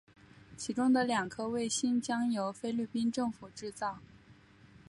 [0.57, 3.99] 其中的两颗卫星将由菲律宾政府制造。